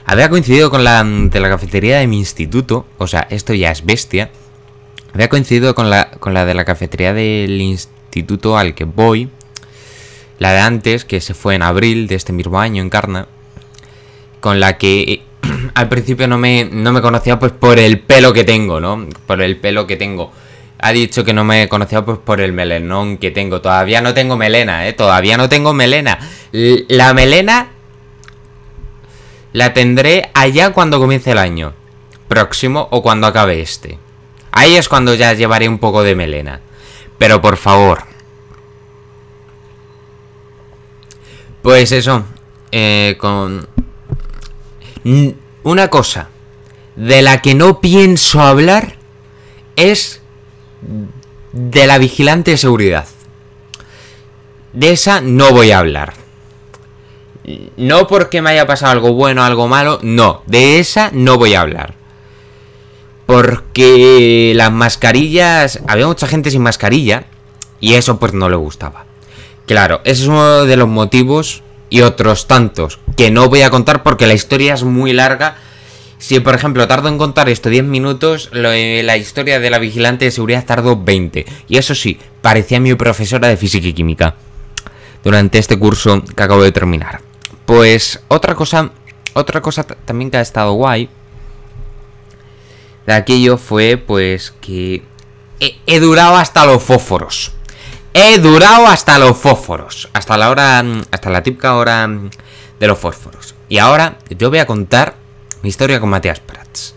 había 0.05 0.29
coincidido 0.29 0.71
con 0.71 0.85
la 0.85 1.05
de 1.05 1.41
la 1.41 1.49
cafetería 1.49 1.99
de 1.99 2.07
mi 2.07 2.19
instituto 2.19 2.87
o 2.99 3.07
sea 3.07 3.27
esto 3.31 3.55
ya 3.55 3.71
es 3.71 3.85
bestia 3.85 4.31
había 5.15 5.29
coincidido 5.29 5.75
con 5.75 5.91
la 5.91 6.11
con 6.13 6.35
la 6.35 6.45
de 6.45 6.55
la 6.55 6.65
cafetería 6.65 7.13
del 7.13 7.61
instituto 7.61 8.57
al 8.57 8.75
que 8.75 8.85
voy 8.85 9.29
la 10.39 10.53
de 10.53 10.61
antes 10.61 11.05
que 11.05 11.21
se 11.21 11.35
fue 11.35 11.55
en 11.55 11.63
abril 11.63 12.09
de 12.09 12.15
este 12.15 12.33
mismo 12.33 12.59
año 12.59 12.83
en 12.83 12.91
Carna 12.91 13.29
con 14.41 14.59
la 14.59 14.79
que 14.79 15.03
eh, 15.03 15.23
al 15.75 15.89
principio 15.89 16.27
no 16.27 16.39
me, 16.39 16.65
no 16.65 16.93
me 16.93 17.01
conocía 17.01 17.39
pues 17.39 17.53
por 17.53 17.79
el 17.79 18.01
pelo 18.01 18.33
que 18.33 18.45
tengo, 18.45 18.81
¿no? 18.81 19.07
Por 19.27 19.43
el 19.43 19.57
pelo 19.59 19.87
que 19.87 19.97
tengo. 19.97 20.33
Ha 20.83 20.93
dicho 20.93 21.25
que 21.25 21.33
no 21.33 21.45
me 21.45 21.69
conocía 21.69 22.05
pues 22.05 22.19
por 22.19 22.41
el 22.41 22.53
melenón 22.53 23.19
que 23.19 23.31
tengo. 23.31 23.61
Todavía 23.61 24.01
no 24.01 24.15
tengo 24.15 24.37
melena, 24.37 24.89
¿eh? 24.89 24.93
Todavía 24.93 25.37
no 25.37 25.49
tengo 25.49 25.75
melena. 25.75 26.19
La 26.53 27.13
melena 27.13 27.69
la 29.53 29.75
tendré 29.75 30.31
allá 30.35 30.73
cuando 30.73 30.99
comience 30.99 31.33
el 31.33 31.39
año. 31.39 31.75
Próximo 32.29 32.89
o 32.91 33.03
cuando 33.03 33.27
acabe 33.27 33.61
este. 33.61 33.99
Ahí 34.53 34.77
es 34.77 34.89
cuando 34.89 35.15
ya 35.15 35.33
llevaré 35.35 35.69
un 35.69 35.79
poco 35.79 36.03
de 36.03 36.15
melena. 36.15 36.61
Pero 37.19 37.41
por 37.43 37.57
favor. 37.57 38.05
Pues 41.63 41.93
eso. 41.93 42.25
eh, 42.73 43.17
con... 43.19 43.69
Una 45.63 45.89
cosa 45.89 46.29
de 46.97 47.23
la 47.23 47.43
que 47.43 47.55
no 47.55 47.81
pienso 47.81 48.41
hablar 48.41 48.97
es 49.77 50.20
de 51.53 51.87
la 51.87 51.99
vigilante 51.99 52.53
de 52.53 52.57
seguridad. 52.57 53.07
De 54.73 54.93
esa 54.93 55.21
no 55.21 55.53
voy 55.53 55.73
a 55.73 55.79
hablar. 55.79 56.15
No 57.77 58.07
porque 58.07 58.43
me 58.43 58.51
haya 58.51 58.67
pasado 58.67 58.93
algo 58.93 59.13
bueno 59.13 59.43
o 59.43 59.45
algo 59.45 59.67
malo, 59.67 59.99
no, 60.03 60.43
de 60.47 60.79
esa 60.79 61.11
no 61.13 61.39
voy 61.39 61.55
a 61.55 61.63
hablar. 61.63 61.95
Porque 63.27 64.53
las 64.55 64.71
mascarillas, 64.73 65.81
había 65.89 66.07
mucha 66.07 66.27
gente 66.27 66.51
sin 66.51 66.63
mascarilla 66.63 67.25
y 67.81 67.95
eso 67.95 68.19
pues 68.19 68.33
no 68.33 68.49
le 68.49 68.57
gustaba. 68.57 69.07
Claro, 69.67 70.01
ese 70.05 70.23
es 70.23 70.29
uno 70.29 70.65
de 70.65 70.77
los 70.77 70.89
motivos 70.89 71.63
y 71.91 72.03
otros 72.03 72.47
tantos 72.47 72.99
que 73.17 73.31
no 73.31 73.49
voy 73.49 73.63
a 73.63 73.71
contar 73.71 74.03
porque 74.03 74.27
la 74.27 74.35
historia 74.35 74.75
es 74.75 74.85
muy 74.85 75.13
larga. 75.13 75.57
Si 76.21 76.39
por 76.39 76.55
ejemplo 76.55 76.87
tardo 76.87 77.09
en 77.09 77.17
contar 77.17 77.49
esto 77.49 77.71
10 77.71 77.85
minutos, 77.85 78.51
eh, 78.53 79.01
la 79.03 79.17
historia 79.17 79.59
de 79.59 79.71
la 79.71 79.79
vigilante 79.79 80.27
de 80.27 80.31
seguridad 80.31 80.67
tardó 80.67 81.03
20. 81.03 81.47
Y 81.67 81.79
eso 81.79 81.95
sí, 81.95 82.19
parecía 82.43 82.79
mi 82.79 82.95
profesora 82.95 83.49
de 83.49 83.57
física 83.57 83.89
y 83.89 83.95
química 83.95 84.35
durante 85.25 85.59
este 85.59 85.79
curso 85.79 86.23
que 86.23 86.43
acabo 86.43 86.63
de 86.63 86.73
terminar. 86.73 87.23
Pues 87.65 88.23
otra 88.29 88.55
cosa, 88.55 88.91
otra 89.33 89.63
cosa 89.63 89.83
también 89.85 90.31
que 90.31 90.37
ha 90.37 90.43
estado 90.43 90.75
guay 90.75 91.09
de 93.07 93.15
aquello 93.15 93.57
fue 93.57 93.97
pues 93.97 94.53
que 94.61 95.03
he, 95.59 95.79
he 95.87 96.01
durado 96.01 96.37
hasta 96.37 96.67
los 96.67 96.83
fósforos. 96.83 97.53
He 98.13 98.39
durado 98.39 98.89
hasta 98.89 99.19
los 99.19 99.39
fósforos. 99.39 100.11
Hasta 100.13 100.37
la 100.37 100.51
hora. 100.51 100.85
Hasta 101.11 101.31
la 101.31 101.43
típica 101.43 101.77
hora 101.77 102.07
de 102.79 102.87
los 102.87 102.99
fósforos. 102.99 103.55
Y 103.71 103.79
ahora 103.79 104.19
yo 104.29 104.51
voy 104.51 104.59
a 104.59 104.67
contar 104.67 105.20
mi 105.63 105.69
historia 105.69 106.01
con 106.01 106.11
Matías 106.11 106.41
Prats. 106.41 106.95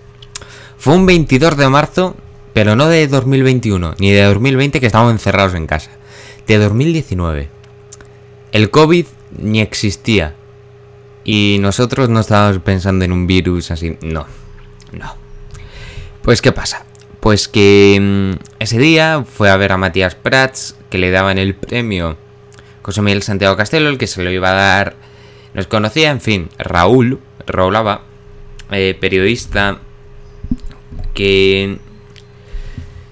Fue 0.77 0.93
un 0.93 1.05
22 1.05 1.57
de 1.57 1.69
marzo, 1.69 2.15
pero 2.53 2.75
no 2.75 2.87
de 2.87 3.07
2021, 3.07 3.95
ni 3.99 4.11
de 4.11 4.23
2020 4.23 4.79
que 4.79 4.85
estábamos 4.85 5.13
encerrados 5.13 5.55
en 5.55 5.67
casa. 5.67 5.91
De 6.47 6.57
2019. 6.57 7.49
El 8.51 8.69
COVID 8.69 9.05
ni 9.37 9.61
existía. 9.61 10.35
Y 11.23 11.57
nosotros 11.61 12.09
no 12.09 12.19
estábamos 12.19 12.59
pensando 12.59 13.05
en 13.05 13.11
un 13.11 13.27
virus 13.27 13.71
así. 13.71 13.97
No. 14.01 14.25
No. 14.91 15.15
Pues 16.21 16.41
¿qué 16.41 16.51
pasa? 16.51 16.85
Pues 17.19 17.47
que 17.47 17.97
mm, 17.99 18.43
ese 18.59 18.77
día 18.77 19.25
fue 19.25 19.49
a 19.49 19.57
ver 19.57 19.71
a 19.71 19.77
Matías 19.77 20.15
Prats, 20.15 20.75
que 20.89 20.97
le 20.97 21.11
daban 21.11 21.37
el 21.37 21.55
premio 21.55 22.17
José 22.83 23.01
Miguel 23.01 23.23
Santiago 23.23 23.55
Castelo, 23.55 23.89
el 23.89 23.97
que 23.97 24.07
se 24.07 24.21
lo 24.21 24.29
iba 24.29 24.49
a 24.49 24.53
dar, 24.53 24.95
nos 25.53 25.67
conocía, 25.67 26.11
en 26.11 26.19
fin, 26.19 26.49
Raúl, 26.57 27.19
Raúl 27.47 27.75
eh, 28.71 28.97
periodista 28.99 29.79
que 31.13 31.77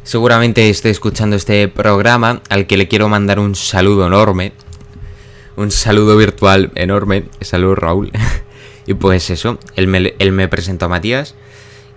seguramente 0.03 0.69
esté 0.69 0.89
escuchando 0.89 1.35
este 1.35 1.67
programa, 1.67 2.41
al 2.49 2.67
que 2.67 2.77
le 2.77 2.87
quiero 2.87 3.09
mandar 3.09 3.39
un 3.39 3.55
saludo 3.55 4.07
enorme, 4.07 4.53
un 5.55 5.71
saludo 5.71 6.17
virtual 6.17 6.71
enorme, 6.75 7.25
saludo 7.41 7.75
Raúl. 7.75 8.11
y 8.87 8.93
pues 8.93 9.29
eso, 9.29 9.59
él 9.75 9.87
me, 9.87 10.13
él 10.17 10.31
me 10.31 10.47
presentó 10.47 10.85
a 10.85 10.89
Matías, 10.89 11.35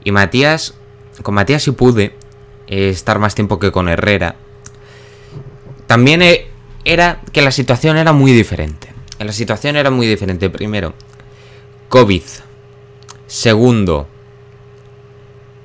y 0.05 0.13
Matías, 0.13 0.75
con 1.23 1.35
Matías 1.35 1.63
sí 1.63 1.71
pude 1.73 2.15
eh, 2.67 2.91
estar 2.91 3.19
más 3.19 3.35
tiempo 3.35 3.59
que 3.59 3.73
con 3.73 3.89
Herrera. 3.89 4.37
También 5.87 6.23
eh, 6.23 6.49
era 6.85 7.23
que 7.33 7.43
la 7.43 7.51
situación 7.51 7.97
era 7.97 8.13
muy 8.13 8.33
diferente. 8.33 8.89
La 9.19 9.33
situación 9.33 9.77
era 9.77 9.91
muy 9.91 10.07
diferente. 10.07 10.51
Primero, 10.51 10.95
COVID. 11.89 12.23
Segundo, 13.27 14.07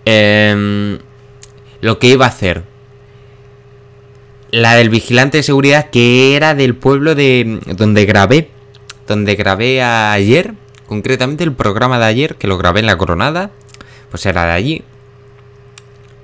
em, 0.05 0.99
lo 1.81 1.99
que 1.99 2.07
iba 2.07 2.25
a 2.25 2.29
hacer. 2.29 2.63
La 4.51 4.75
del 4.75 4.89
vigilante 4.89 5.37
de 5.37 5.43
seguridad 5.43 5.89
que 5.91 6.35
era 6.35 6.55
del 6.55 6.75
pueblo 6.75 7.15
de 7.15 7.59
donde 7.77 8.05
grabé. 8.05 8.49
Donde 9.07 9.35
grabé 9.35 9.81
ayer. 9.83 10.53
Concretamente 10.87 11.43
el 11.43 11.53
programa 11.53 11.99
de 11.99 12.05
ayer, 12.05 12.35
que 12.35 12.47
lo 12.47 12.57
grabé 12.57 12.79
en 12.79 12.87
la 12.87 12.97
coronada. 12.97 13.51
Pues 14.09 14.25
era 14.25 14.45
de 14.45 14.51
allí. 14.53 14.83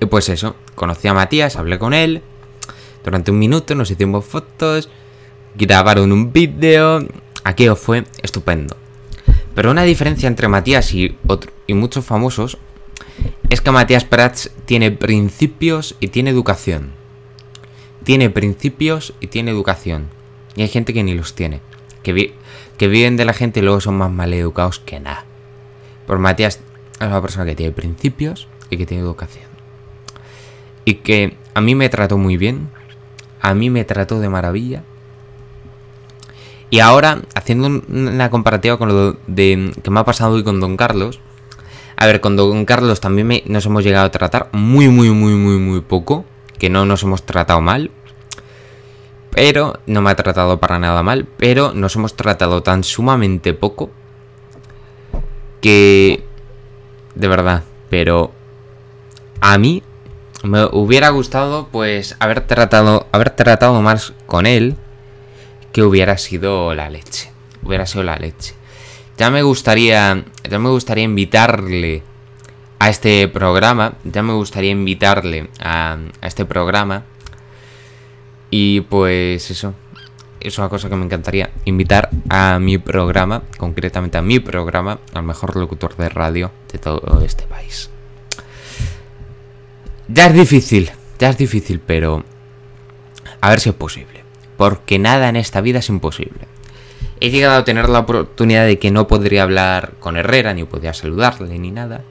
Y 0.00 0.06
pues 0.06 0.28
eso, 0.28 0.56
conocí 0.74 1.08
a 1.08 1.14
Matías, 1.14 1.56
hablé 1.56 1.78
con 1.78 1.94
él. 1.94 2.22
Durante 3.04 3.30
un 3.30 3.38
minuto 3.38 3.74
nos 3.74 3.90
hicimos 3.90 4.24
fotos. 4.24 4.88
grabaron 5.54 6.12
un 6.12 6.32
vídeo, 6.32 7.06
aquello 7.44 7.76
fue 7.76 8.04
estupendo. 8.22 8.76
Pero 9.56 9.70
una 9.70 9.84
diferencia 9.84 10.28
entre 10.28 10.48
Matías 10.48 10.92
y, 10.92 11.16
y 11.66 11.72
muchos 11.72 12.04
famosos 12.04 12.58
es 13.48 13.62
que 13.62 13.70
Matías 13.70 14.04
Prats 14.04 14.50
tiene 14.66 14.90
principios 14.90 15.96
y 15.98 16.08
tiene 16.08 16.28
educación. 16.28 16.92
Tiene 18.04 18.28
principios 18.28 19.14
y 19.18 19.28
tiene 19.28 19.52
educación. 19.52 20.08
Y 20.56 20.62
hay 20.62 20.68
gente 20.68 20.92
que 20.92 21.02
ni 21.02 21.14
los 21.14 21.34
tiene. 21.34 21.62
Que, 22.02 22.34
que 22.76 22.86
viven 22.86 23.16
de 23.16 23.24
la 23.24 23.32
gente 23.32 23.60
y 23.60 23.62
luego 23.62 23.80
son 23.80 23.96
más 23.96 24.10
maleducados 24.10 24.78
que 24.78 25.00
nada. 25.00 25.24
Pues 26.06 26.20
Matías 26.20 26.60
es 27.00 27.06
una 27.06 27.22
persona 27.22 27.46
que 27.46 27.56
tiene 27.56 27.72
principios 27.72 28.48
y 28.68 28.76
que 28.76 28.84
tiene 28.84 29.02
educación. 29.02 29.46
Y 30.84 30.96
que 30.96 31.38
a 31.54 31.62
mí 31.62 31.74
me 31.74 31.88
trató 31.88 32.18
muy 32.18 32.36
bien. 32.36 32.68
A 33.40 33.54
mí 33.54 33.70
me 33.70 33.86
trató 33.86 34.20
de 34.20 34.28
maravilla. 34.28 34.84
Y 36.70 36.80
ahora, 36.80 37.20
haciendo 37.34 37.66
un- 37.68 37.84
una 37.88 38.30
comparativa 38.30 38.76
con 38.76 38.88
lo 38.88 39.16
de, 39.26 39.72
que 39.82 39.90
me 39.90 40.00
ha 40.00 40.04
pasado 40.04 40.34
hoy 40.34 40.42
con 40.44 40.60
Don 40.60 40.76
Carlos. 40.76 41.20
A 41.96 42.06
ver, 42.06 42.20
con 42.20 42.36
Don 42.36 42.64
Carlos 42.64 43.00
también 43.00 43.26
me- 43.26 43.42
nos 43.46 43.64
hemos 43.66 43.84
llegado 43.84 44.06
a 44.06 44.10
tratar 44.10 44.48
muy, 44.52 44.88
muy, 44.88 45.10
muy, 45.10 45.34
muy, 45.34 45.58
muy 45.58 45.80
poco. 45.80 46.24
Que 46.58 46.68
no 46.70 46.84
nos 46.86 47.02
hemos 47.02 47.22
tratado 47.22 47.60
mal. 47.60 47.90
Pero 49.30 49.74
no 49.86 50.00
me 50.00 50.10
ha 50.10 50.16
tratado 50.16 50.58
para 50.58 50.78
nada 50.78 51.02
mal. 51.02 51.26
Pero 51.36 51.72
nos 51.74 51.94
hemos 51.96 52.14
tratado 52.16 52.62
tan 52.62 52.82
sumamente 52.84 53.52
poco. 53.54 53.90
Que... 55.60 56.24
De 57.14 57.28
verdad. 57.28 57.62
Pero... 57.90 58.32
A 59.40 59.58
mí 59.58 59.82
me 60.42 60.64
hubiera 60.72 61.10
gustado 61.10 61.68
pues 61.70 62.16
haber 62.20 62.40
tratado, 62.46 63.06
haber 63.12 63.30
tratado 63.30 63.80
más 63.82 64.14
con 64.26 64.46
él 64.46 64.76
que 65.76 65.82
hubiera 65.82 66.16
sido 66.16 66.74
la 66.74 66.88
leche. 66.88 67.30
Hubiera 67.62 67.84
sido 67.84 68.02
la 68.02 68.16
leche. 68.16 68.54
Ya 69.18 69.30
me 69.30 69.42
gustaría, 69.42 70.24
ya 70.48 70.58
me 70.58 70.70
gustaría 70.70 71.04
invitarle 71.04 72.02
a 72.78 72.88
este 72.88 73.28
programa, 73.28 73.92
ya 74.02 74.22
me 74.22 74.32
gustaría 74.32 74.70
invitarle 74.70 75.50
a, 75.60 75.98
a 76.22 76.26
este 76.26 76.46
programa 76.46 77.04
y 78.48 78.80
pues 78.80 79.50
eso, 79.50 79.74
es 80.40 80.56
una 80.56 80.70
cosa 80.70 80.88
que 80.88 80.96
me 80.96 81.04
encantaría 81.04 81.50
invitar 81.66 82.08
a 82.30 82.58
mi 82.58 82.78
programa, 82.78 83.42
concretamente 83.58 84.16
a 84.16 84.22
mi 84.22 84.40
programa, 84.40 85.00
al 85.12 85.24
mejor 85.24 85.56
locutor 85.56 85.94
de 85.98 86.08
radio 86.08 86.52
de 86.72 86.78
todo 86.78 87.20
este 87.22 87.44
país. 87.44 87.90
Ya 90.08 90.28
es 90.28 90.32
difícil, 90.32 90.90
ya 91.18 91.28
es 91.28 91.36
difícil, 91.36 91.80
pero 91.80 92.24
a 93.42 93.50
ver 93.50 93.60
si 93.60 93.68
es 93.68 93.74
posible. 93.74 94.15
Porque 94.56 94.98
nada 94.98 95.28
en 95.28 95.36
esta 95.36 95.60
vida 95.60 95.80
es 95.80 95.88
imposible. 95.88 96.46
He 97.20 97.30
llegado 97.30 97.56
a 97.56 97.64
tener 97.64 97.88
la 97.88 98.00
oportunidad 98.00 98.66
de 98.66 98.78
que 98.78 98.90
no 98.90 99.06
podría 99.06 99.42
hablar 99.42 99.94
con 100.00 100.16
Herrera, 100.16 100.54
ni 100.54 100.64
podía 100.64 100.92
saludarle, 100.92 101.58
ni 101.58 101.70
nada. 101.70 102.04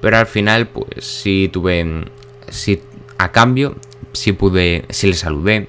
Pero 0.00 0.18
al 0.18 0.26
final, 0.26 0.68
pues 0.68 1.04
sí 1.04 1.48
tuve. 1.52 2.04
Sí, 2.48 2.82
a 3.18 3.32
cambio, 3.32 3.76
sí 4.12 4.32
pude. 4.32 4.84
Sí 4.90 5.06
le 5.06 5.14
saludé. 5.14 5.68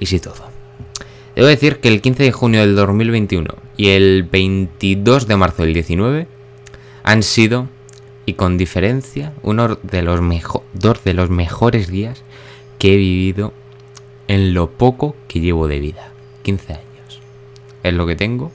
Y 0.00 0.06
sí 0.06 0.20
todo. 0.20 0.54
Debo 1.34 1.48
decir 1.48 1.78
que 1.80 1.88
el 1.88 2.00
15 2.00 2.22
de 2.22 2.32
junio 2.32 2.60
del 2.60 2.76
2021 2.76 3.54
y 3.76 3.88
el 3.88 4.22
22 4.22 5.26
de 5.26 5.36
marzo 5.36 5.62
del 5.62 5.74
19 5.74 6.28
han 7.02 7.22
sido, 7.22 7.68
y 8.24 8.34
con 8.34 8.56
diferencia, 8.56 9.32
uno 9.42 9.78
de 9.82 10.02
los, 10.02 10.20
dos 10.74 11.04
de 11.04 11.14
los 11.14 11.30
mejores 11.30 11.88
días 11.88 12.22
que 12.78 12.94
he 12.94 12.96
vivido 12.96 13.52
en 14.28 14.54
lo 14.54 14.70
poco 14.70 15.16
que 15.28 15.40
llevo 15.40 15.68
de 15.68 15.80
vida. 15.80 16.12
15 16.42 16.72
años. 16.72 17.20
Es 17.82 17.94
lo 17.94 18.06
que 18.06 18.16
tengo. 18.16 18.52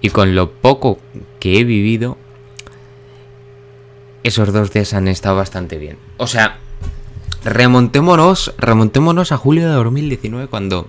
Y 0.00 0.10
con 0.10 0.34
lo 0.34 0.52
poco 0.52 0.98
que 1.40 1.58
he 1.58 1.64
vivido, 1.64 2.16
esos 4.22 4.52
dos 4.52 4.72
días 4.72 4.94
han 4.94 5.08
estado 5.08 5.36
bastante 5.36 5.78
bien. 5.78 5.98
O 6.16 6.26
sea, 6.26 6.58
remontémonos, 7.44 8.54
remontémonos 8.58 9.32
a 9.32 9.36
julio 9.36 9.68
de 9.68 9.74
2019 9.74 10.48
cuando 10.48 10.88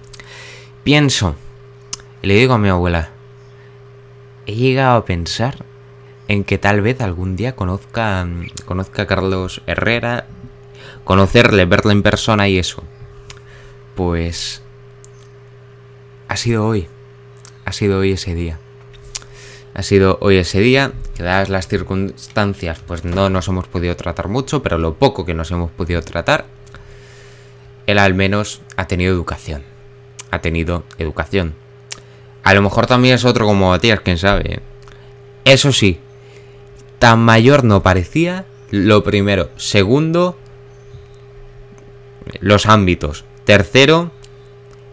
pienso, 0.84 1.36
y 2.22 2.28
le 2.28 2.36
digo 2.36 2.54
a 2.54 2.58
mi 2.58 2.70
abuela, 2.70 3.10
he 4.46 4.56
llegado 4.56 4.98
a 4.98 5.06
pensar 5.06 5.66
en 6.28 6.44
que 6.44 6.58
tal 6.58 6.82
vez 6.82 7.02
algún 7.02 7.36
día 7.36 7.56
conozca, 7.56 8.28
conozca 8.66 9.04
a 9.04 9.08
Carlos 9.08 9.62
Herrera, 9.66 10.28
conocerle, 11.04 11.66
verle 11.66 11.94
en 11.94 12.04
persona 12.04 12.48
y 12.48 12.60
eso. 12.60 12.84
Pues 14.00 14.62
ha 16.30 16.38
sido 16.38 16.66
hoy, 16.66 16.88
ha 17.66 17.74
sido 17.74 18.00
hoy 18.00 18.14
ese 18.14 18.34
día. 18.34 18.58
Ha 19.74 19.84
sido 19.84 20.18
hoy 20.22 20.38
ese 20.38 20.62
día, 20.62 20.94
que 21.16 21.24
dadas 21.24 21.50
las 21.50 21.68
circunstancias, 21.68 22.80
pues 22.88 23.04
no 23.04 23.30
nos 23.30 23.50
hemos 23.50 23.68
podido 23.68 23.98
tratar 23.98 24.30
mucho, 24.30 24.64
pero 24.64 24.78
lo 24.78 24.94
poco 24.94 25.26
que 25.26 25.34
nos 25.34 25.52
hemos 25.52 25.70
podido 25.72 26.02
tratar, 26.02 26.46
él 27.88 28.00
al 28.00 28.14
menos 28.14 28.62
ha 28.78 28.88
tenido 28.88 29.12
educación. 29.12 29.64
Ha 30.32 30.40
tenido 30.40 30.86
educación. 30.98 31.56
A 32.44 32.54
lo 32.54 32.62
mejor 32.62 32.88
también 32.88 33.16
es 33.16 33.26
otro 33.26 33.46
como 33.46 33.72
Matías, 33.72 34.00
quién 34.00 34.18
sabe. 34.18 34.54
¿eh? 34.54 34.60
Eso 35.44 35.74
sí, 35.74 36.00
tan 37.00 37.20
mayor 37.20 37.66
no 37.66 37.84
parecía. 37.84 38.46
Lo 38.72 39.04
primero. 39.04 39.50
Segundo, 39.58 40.38
los 42.40 42.66
ámbitos. 42.66 43.26
Tercero, 43.50 44.12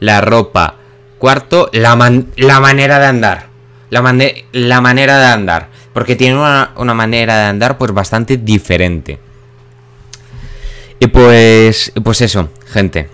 la 0.01 0.23
ropa. 0.23 0.77
Cuarto, 1.19 1.69
la, 1.75 1.95
man- 1.95 2.33
la 2.37 2.59
manera 2.59 2.99
de 2.99 3.05
andar. 3.05 3.49
La, 3.90 4.01
mane- 4.01 4.47
la 4.53 4.81
manera 4.81 5.19
de 5.19 5.27
andar. 5.27 5.69
Porque 5.92 6.16
tiene 6.16 6.37
una, 6.38 6.73
una 6.77 6.95
manera 6.95 7.37
de 7.37 7.42
andar 7.49 7.77
pues 7.77 7.92
bastante 7.92 8.38
diferente. 8.38 9.19
Y 11.01 11.09
pues, 11.09 11.92
pues 12.03 12.23
eso, 12.23 12.49
gente. 12.66 13.11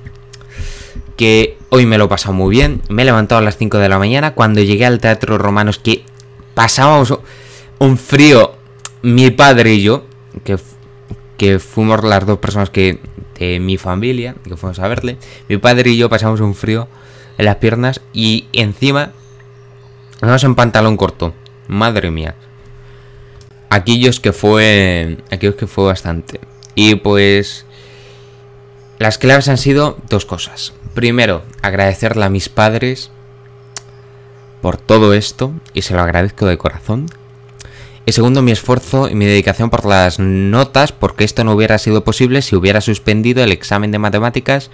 Que 1.17 1.59
hoy 1.71 1.87
me 1.87 1.99
lo 1.99 2.05
he 2.05 2.09
pasado 2.09 2.35
muy 2.35 2.51
bien. 2.55 2.81
Me 2.89 3.03
he 3.03 3.05
levantado 3.05 3.41
a 3.41 3.43
las 3.45 3.57
5 3.57 3.79
de 3.79 3.89
la 3.89 3.99
mañana. 3.99 4.35
Cuando 4.35 4.61
llegué 4.61 4.87
al 4.87 5.01
Teatro 5.01 5.39
Romanos, 5.39 5.81
que 5.81 6.05
pasábamos 6.55 7.19
un 7.81 7.99
frío, 7.99 8.55
mi 9.03 9.33
padre 9.33 9.73
y 9.75 9.83
yo, 9.83 10.05
que, 10.45 10.57
que 11.37 11.59
fuimos 11.59 12.05
las 12.05 12.25
dos 12.27 12.39
personas 12.39 12.71
que 12.71 13.01
de 13.43 13.61
mi 13.61 13.77
familia, 13.77 14.35
que 14.45 14.57
fuimos 14.57 14.79
a 14.79 14.89
verle. 14.89 15.17
Mi 15.49 15.57
padre 15.57 15.91
y 15.91 15.97
yo 15.97 16.09
pasamos 16.09 16.41
un 16.41 16.55
frío 16.55 16.89
en 17.39 17.45
las 17.45 17.57
piernas 17.57 18.01
y 18.13 18.47
encima 18.53 19.13
vamos 20.21 20.45
en 20.45 20.55
pantalón 20.55 20.97
corto. 20.97 21.35
Madre 21.69 22.11
mía. 22.11 22.35
Aquellos 23.71 24.21
que 24.21 24.33
fue. 24.33 25.19
Aquellos 25.31 25.57
que 25.57 25.67
fue 25.67 25.85
bastante. 25.85 26.41
Y 26.75 26.97
pues. 26.97 27.67
Las 28.99 29.19
claves 29.19 29.49
han 29.49 29.59
sido 29.59 29.99
dos 30.09 30.27
cosas. 30.27 30.75
Primero, 30.95 31.43
agradecerle 31.61 32.25
a 32.25 32.31
mis 32.31 32.49
padres 32.49 33.11
por 34.61 34.77
todo 34.77 35.15
esto. 35.15 35.53
Y 35.75 35.83
se 35.83 35.95
lo 35.95 36.03
agradezco 36.03 36.47
de 36.47 36.59
corazón. 36.59 37.07
Y 38.05 38.13
segundo, 38.13 38.43
mi 38.43 38.51
esfuerzo 38.51 39.09
y 39.09 39.15
mi 39.15 39.27
dedicación 39.27 39.71
por 39.71 39.85
las 39.85 40.19
notas, 40.19 40.93
porque 40.93 41.25
esto 41.25 41.45
no 41.45 41.53
hubiera 41.53 41.79
sido 41.79 42.03
posible 42.03 42.43
si 42.43 42.57
hubiera 42.57 42.81
suspendido 42.81 43.45
el 43.45 43.53
examen 43.53 43.93
de 43.93 43.99
matemáticas 43.99 44.71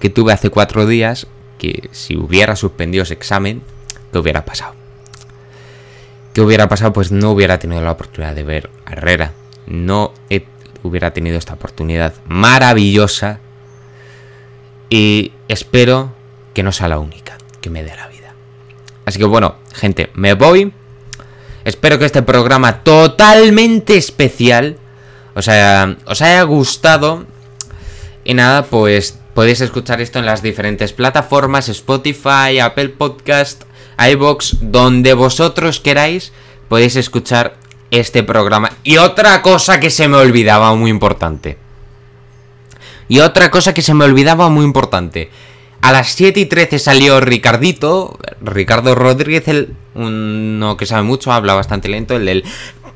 que 0.00 0.08
tuve 0.08 0.32
hace 0.32 0.50
cuatro 0.50 0.86
días. 0.86 1.26
Que 1.58 1.90
si 1.92 2.16
hubiera 2.16 2.56
suspendido 2.56 3.02
ese 3.02 3.12
examen, 3.12 3.62
¿qué 4.12 4.18
hubiera 4.18 4.46
pasado? 4.46 4.74
¿Qué 6.32 6.40
hubiera 6.40 6.68
pasado? 6.68 6.94
Pues 6.94 7.12
no 7.12 7.32
hubiera 7.32 7.58
tenido 7.58 7.82
la 7.82 7.92
oportunidad 7.92 8.34
de 8.34 8.44
ver 8.44 8.70
a 8.86 8.92
Herrera. 8.92 9.34
No 9.66 10.14
hubiera 10.82 11.12
tenido 11.12 11.36
esta 11.36 11.54
oportunidad 11.54 12.14
maravillosa. 12.26 13.40
Y 14.88 15.32
espero 15.48 16.12
que 16.54 16.62
no 16.62 16.72
sea 16.72 16.88
la 16.88 16.98
única 16.98 17.36
que 17.60 17.68
me 17.68 17.82
dé 17.82 17.94
la 17.94 18.08
vida. 18.08 18.34
Así 19.04 19.18
que 19.18 19.26
bueno, 19.26 19.56
gente, 19.74 20.10
me 20.14 20.32
voy. 20.34 20.72
Espero 21.64 21.98
que 21.98 22.06
este 22.06 22.22
programa 22.22 22.82
totalmente 22.82 23.96
especial 23.96 24.78
os 25.34 25.48
haya, 25.48 25.96
os 26.06 26.22
haya 26.22 26.42
gustado. 26.42 27.26
Y 28.24 28.34
nada, 28.34 28.64
pues 28.64 29.18
podéis 29.34 29.60
escuchar 29.60 30.00
esto 30.00 30.18
en 30.18 30.26
las 30.26 30.42
diferentes 30.42 30.92
plataformas, 30.92 31.68
Spotify, 31.68 32.58
Apple 32.60 32.90
Podcast, 32.90 33.64
iBox, 33.98 34.58
donde 34.60 35.14
vosotros 35.14 35.80
queráis, 35.80 36.32
podéis 36.68 36.96
escuchar 36.96 37.56
este 37.90 38.22
programa. 38.22 38.72
Y 38.82 38.96
otra 38.98 39.42
cosa 39.42 39.80
que 39.80 39.90
se 39.90 40.08
me 40.08 40.16
olvidaba 40.16 40.74
muy 40.74 40.90
importante. 40.90 41.58
Y 43.08 43.20
otra 43.20 43.50
cosa 43.50 43.74
que 43.74 43.82
se 43.82 43.94
me 43.94 44.04
olvidaba 44.04 44.48
muy 44.48 44.64
importante. 44.64 45.30
A 45.82 45.92
las 45.92 46.12
7 46.12 46.40
y 46.40 46.46
13 46.46 46.78
salió 46.78 47.20
Ricardito, 47.20 48.18
Ricardo 48.42 48.94
Rodríguez, 48.94 49.48
el, 49.48 49.74
uno 49.94 50.76
que 50.76 50.84
sabe 50.86 51.02
mucho, 51.02 51.32
habla 51.32 51.54
bastante 51.54 51.88
lento, 51.88 52.16
el 52.16 52.26
del 52.26 52.44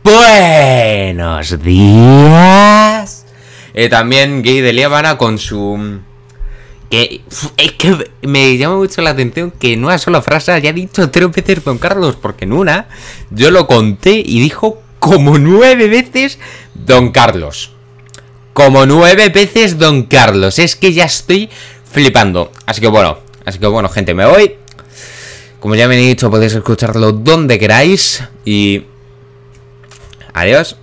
Buenos 0.04 1.62
días. 1.62 3.24
Eh, 3.72 3.88
también 3.88 4.42
Gay 4.42 4.60
de 4.60 4.74
Líbana 4.74 5.16
con 5.16 5.38
su... 5.38 6.00
Que 6.90 7.22
es 7.56 7.72
que 7.72 8.10
me 8.20 8.58
llama 8.58 8.76
mucho 8.76 9.00
la 9.00 9.10
atención 9.10 9.50
que 9.50 9.72
en 9.72 9.82
una 9.82 9.96
sola 9.96 10.20
frase 10.20 10.52
haya 10.52 10.74
dicho 10.74 11.10
tres 11.10 11.30
veces 11.32 11.64
Don 11.64 11.78
Carlos, 11.78 12.16
porque 12.20 12.44
en 12.44 12.52
una 12.52 12.88
yo 13.30 13.50
lo 13.50 13.66
conté 13.66 14.22
y 14.24 14.40
dijo 14.40 14.82
como 14.98 15.38
nueve 15.38 15.88
veces 15.88 16.38
Don 16.74 17.10
Carlos. 17.10 17.72
Como 18.52 18.84
nueve 18.84 19.30
veces 19.30 19.78
Don 19.78 20.02
Carlos. 20.02 20.58
Es 20.58 20.76
que 20.76 20.92
ya 20.92 21.06
estoy 21.06 21.48
flipando. 21.94 22.50
Así 22.66 22.80
que 22.80 22.88
bueno, 22.88 23.18
así 23.44 23.58
que 23.60 23.66
bueno, 23.68 23.88
gente, 23.88 24.14
me 24.14 24.26
voy. 24.26 24.56
Como 25.60 25.76
ya 25.76 25.86
me 25.88 25.94
he 25.94 25.98
dicho, 25.98 26.28
podéis 26.28 26.52
escucharlo 26.52 27.12
donde 27.12 27.58
queráis. 27.58 28.22
Y... 28.44 28.84
Adiós. 30.34 30.76